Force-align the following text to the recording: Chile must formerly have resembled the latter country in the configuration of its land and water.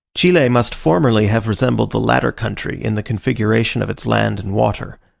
Chile 0.17 0.49
must 0.49 0.73
formerly 0.73 1.27
have 1.27 1.47
resembled 1.47 1.91
the 1.91 1.99
latter 1.99 2.31
country 2.31 2.83
in 2.83 2.95
the 2.95 3.03
configuration 3.03 3.83
of 3.83 3.89
its 3.91 4.07
land 4.07 4.39
and 4.39 4.51
water. 4.51 4.97